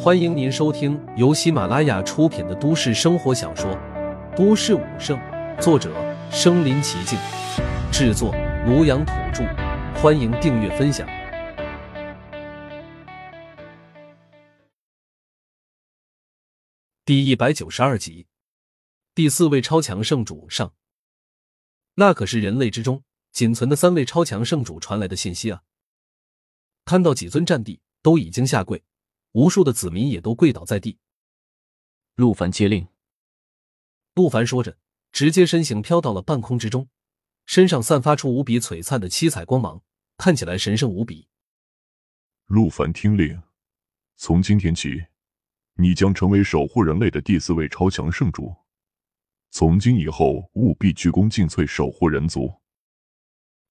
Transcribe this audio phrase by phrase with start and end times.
[0.00, 3.70] 欢迎您收听由喜马拉雅出品的都市生活小说
[4.36, 5.18] 《都市武圣》，
[5.60, 5.92] 作者：
[6.30, 7.18] 身临其境，
[7.92, 8.32] 制作：
[8.66, 9.44] 庐阳土著。
[10.00, 11.08] 欢迎订阅分享。
[17.04, 18.26] 第一百九十二集，
[19.14, 20.72] 第四位超强圣主上。
[21.96, 23.02] 那可是人类之中
[23.32, 25.62] 仅存的三位超强圣主传来的信息啊！
[26.84, 28.84] 看到几尊战帝都已经下跪。
[29.38, 30.98] 无数的子民也都跪倒在地。
[32.16, 32.88] 陆凡接令。
[34.16, 34.76] 陆凡说着，
[35.12, 36.88] 直接身形飘到了半空之中，
[37.46, 39.80] 身上散发出无比璀璨的七彩光芒，
[40.16, 41.28] 看起来神圣无比。
[42.46, 43.40] 陆凡听令，
[44.16, 45.04] 从今天起，
[45.74, 48.52] 你将成为守护人类的第四位超强圣主。
[49.52, 52.52] 从今以后，务必鞠躬尽瘁，守护人族。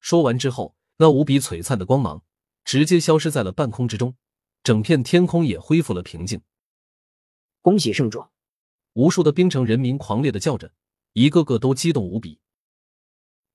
[0.00, 2.24] 说完之后，那无比璀璨的光芒
[2.64, 4.16] 直接消失在了半空之中。
[4.62, 6.40] 整片天空也恢复了平静。
[7.60, 8.24] 恭喜圣主！
[8.92, 10.72] 无数的冰城人民狂烈的叫着，
[11.14, 12.38] 一个个都激动无比。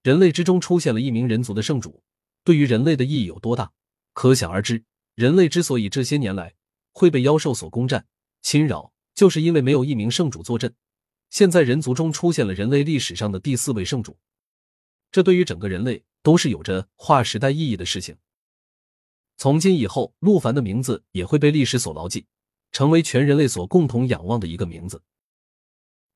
[0.04, 2.04] 人类之中出现了一名人族的圣主，
[2.44, 3.72] 对于人类的意义有多大，
[4.14, 4.84] 可想而知。
[5.16, 6.56] 人类之所以这些年来
[6.92, 8.06] 会被妖兽所攻占、
[8.42, 10.76] 侵扰，就是因为没有一名圣主坐镇。
[11.30, 14.18] 现在人族中出现了人类历史上的第四位圣主，
[15.12, 18.18] 这对于整个人类都是有着划时代意义的事情。
[19.38, 22.26] 从今以后，陆凡的名字也会被历史所牢记，
[22.72, 25.04] 成为全人类所共同仰望的一个名字。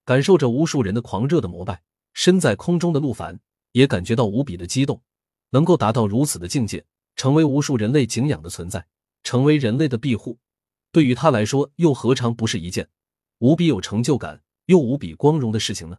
[0.04, 1.84] 感受着无数人的狂热的膜拜，
[2.14, 3.40] 身在空中的陆凡
[3.74, 5.04] 也感觉到无比的激动。
[5.52, 8.88] 能够达到如此的境界，成为无数人类敬仰的存在，
[9.22, 10.40] 成为人类的庇护，
[10.92, 12.90] 对于他来说，又何尝不是一件
[13.40, 15.98] 无比有成就感又无比光荣的事情呢？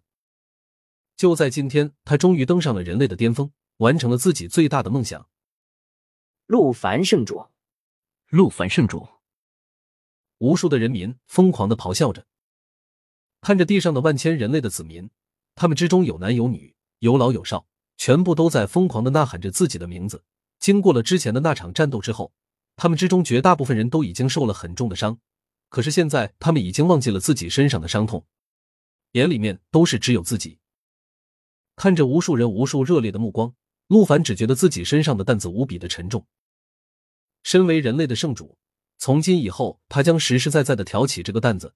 [1.17, 5.29] 就在今天，他终于登上了人类的巅峰，完成了自己最大的梦想。
[6.47, 7.47] 陆凡圣主，
[8.29, 9.09] 陆凡圣主，
[10.39, 12.27] 无数的人民疯狂的咆哮着，
[13.41, 15.09] 看着地上的万千人类的子民，
[15.55, 17.67] 他们之中有男有女，有老有少，
[17.97, 20.25] 全部都在疯狂的呐喊着自己的名字。
[20.59, 22.33] 经过了之前的那场战斗之后，
[22.77, 25.19] 他们之中绝大部分人都已经受了很重的伤，
[25.69, 28.27] 可是现在他们已经忘记了自己身上的伤痛，
[29.13, 30.59] 眼里面都是只有自己。
[31.77, 33.55] 看着无数人无数热烈的目光，
[33.93, 36.27] 陆凡只觉得自己身上的担子无比的沉重。
[37.43, 38.57] 身为人类的圣主，
[38.97, 41.75] 从今以后，他将实实在在的挑起这个担子，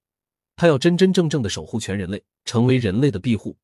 [0.56, 3.58] 他要真真正正的守护全人类，成为人类的庇护。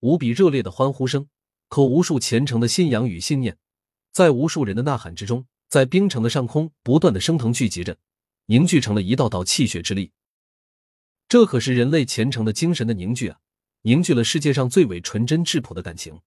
[0.00, 1.28] 无比热烈的欢呼声
[1.68, 3.56] 和无数虔诚的信仰与信念，
[4.10, 7.96] 在无数人的呐喊之中，在冰城的上空不断的升腾聚集着，
[8.46, 10.10] 凝聚成了一道道气血之力。
[11.28, 13.38] 这可是人类虔诚的精神的凝聚啊，
[13.82, 16.20] 凝聚了世界上最为纯真质朴的感情。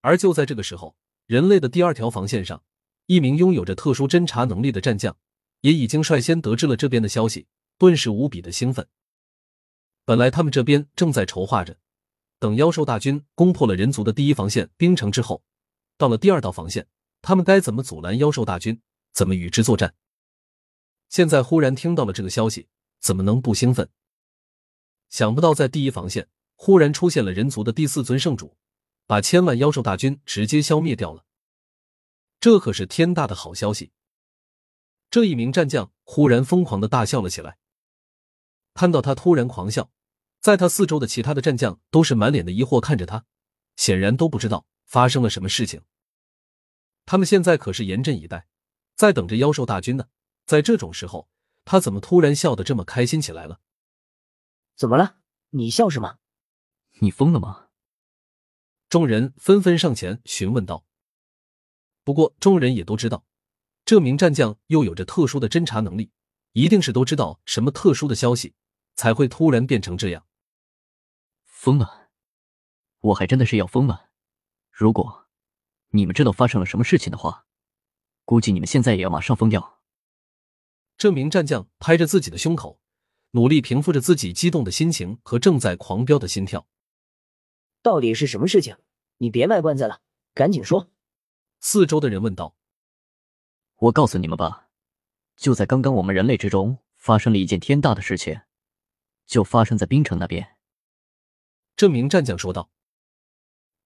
[0.00, 0.96] 而就在这个时候，
[1.26, 2.62] 人类的第二条防线上。
[3.06, 5.16] 一名拥有着特殊侦查能力的战将，
[5.62, 8.86] 也已经率先得知了这边的消息，顿时无比的兴奋。
[10.04, 11.76] 本来他们这边正在筹划着，
[12.38, 15.42] 等妖兽大军攻破了人族的第一防线冰城之后，
[15.98, 16.86] 到了第二道防线，
[17.20, 18.80] 他们该怎么阻拦妖兽大军，
[19.12, 19.92] 怎么与之作战？
[21.08, 22.68] 现在忽然听到了这个消息，
[23.00, 23.88] 怎么能不兴奋？
[25.08, 28.56] 想不到在第一防线忽然出现了人族的第四尊圣主，
[29.10, 31.24] 把千万妖兽大军直接消灭掉了。
[32.38, 33.90] 这可是天大的好消息！
[35.10, 37.58] 这一名战将忽然疯狂的大笑了起来。
[38.72, 39.90] 看到他突然狂笑，
[40.38, 43.24] 在他四周的其他的战将都是满脸的疑惑看着他，
[43.74, 45.82] 显然都不知道发生了什么事情。
[47.04, 48.46] 他们现在可是严阵以待，
[48.94, 50.06] 在等着妖兽大军呢。
[50.46, 51.28] 在这种时候，
[51.64, 53.58] 他怎么突然笑得这么开心起来了？
[54.76, 55.16] 怎么了？
[55.48, 56.18] 你笑什么？
[57.00, 57.69] 你疯了吗？
[58.90, 60.84] 众人纷纷上前询问道。
[62.02, 63.24] 不过，众人也都知道，
[63.84, 66.10] 这名战将又有着特殊的侦查能力，
[66.54, 68.56] 一定是都知道什么特殊的消息，
[68.96, 70.26] 才会突然变成这样。
[71.44, 72.08] 疯了！
[72.98, 74.10] 我还真的是要疯了。
[74.72, 75.28] 如果
[75.90, 77.46] 你们知道发生了什么事情的话，
[78.24, 79.80] 估计你们现在也要马上疯掉。
[80.98, 82.80] 这名战将拍着自己的胸口，
[83.30, 86.66] 努力平复着自己激动的心情和正在狂飙的心跳。
[87.82, 88.76] 到底是什么事情？
[89.18, 90.00] 你别卖关子了，
[90.34, 90.88] 赶紧说。
[91.60, 92.54] 四周的人问道
[93.76, 94.68] ：“我告诉你们吧，
[95.36, 98.40] 就在刚刚，我们人类之中发生了一件天大的事情，
[99.26, 100.56] 就发生在冰城那边。”
[101.76, 102.70] 这名战将说道：“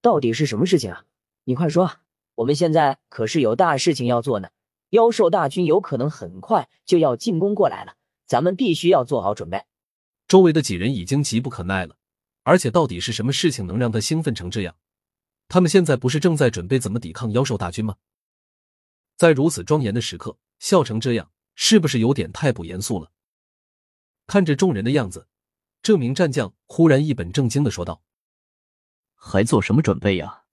[0.01, 1.05] 到底是什么事情啊？
[1.45, 1.99] 你快说！
[2.35, 4.49] 我们现在可是有大事情要做呢，
[4.89, 7.95] 妖兽大军有可能很快就要进攻过来了，
[8.25, 9.63] 咱们必须要做好准备。”
[10.27, 11.95] 周围的几人已经急不可耐了，
[12.45, 14.75] 而且到底是什么事情能让他兴奋成这样？
[15.47, 17.95] 他们现在不是正在准备怎么抵抗妖兽大军吗？
[19.15, 23.11] 在如此庄严的时刻，笑成这样，是不是有点太不严肃了？
[24.27, 25.27] 看着众人的样子，
[25.81, 28.03] 这名战将忽然一本正经的说道
[29.15, 30.43] ：“还做什么准备呀？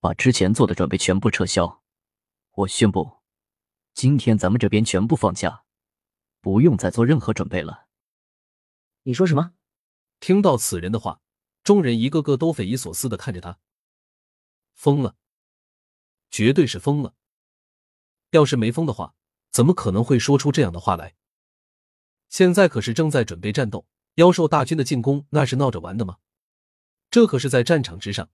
[0.00, 1.82] 把之前做的准备全部撤销！
[2.52, 3.22] 我宣布，
[3.94, 5.64] 今天咱们这边全部放假，
[6.42, 7.86] 不用再做任何准备了。”
[9.04, 9.52] 你说什么？
[10.22, 11.20] 听到此人的话，
[11.64, 13.58] 众人一个个都匪夷所思的看着他。
[14.72, 15.16] 疯了，
[16.30, 17.16] 绝对是疯了！
[18.30, 19.16] 要是没疯的话，
[19.50, 21.16] 怎么可能会说出这样的话来？
[22.28, 23.84] 现在可是正在准备战斗，
[24.14, 26.18] 妖兽大军的进攻那是闹着玩的吗？
[27.10, 28.30] 这可是在战场之上，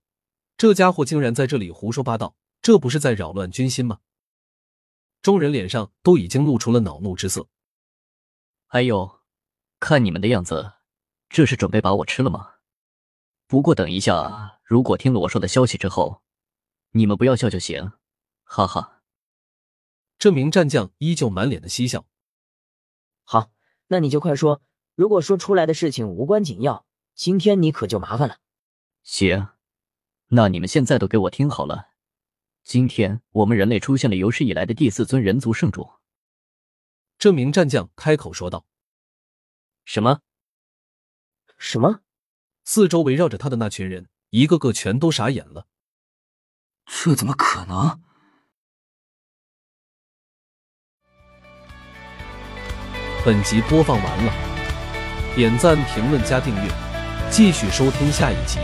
[0.57, 4.01] 这家伙竟然在这里胡说八道，这不是在扰乱军心吗？
[5.23, 7.47] 众人脸上都已经露出了恼怒之色。
[8.67, 9.21] 哎呦，
[9.79, 10.73] 看你们的样子，
[11.29, 12.55] 这是准备把我吃了吗？
[13.47, 16.21] 不过等一下，如果听了我说的消息之后，
[16.91, 17.93] 你们不要笑就行，
[18.43, 19.03] 哈哈。
[20.17, 22.05] 这名战将依旧满脸的嬉笑。
[23.23, 23.51] 好。
[23.91, 24.61] 那你就快说，
[24.93, 26.85] 如果说出来的事情无关紧要，
[27.15, 28.37] 今天你可就麻烦了。
[29.01, 29.47] 行，
[30.27, 31.87] 那你们现在都给我听好了，
[32.63, 35.89] 今天我们人类出现了有史以来的第四尊人族圣主。
[37.17, 38.67] 这名战将开口说道
[39.85, 40.21] ：“什么？
[41.59, 41.99] 什么？”
[42.65, 45.67] 四周围绕着他的那群人，一个个全都傻眼了。
[46.85, 48.01] 这怎么可能？
[53.25, 54.33] 本集播放完了，
[55.35, 56.71] 点赞、评论、加订阅，
[57.29, 58.59] 继续收听下一集。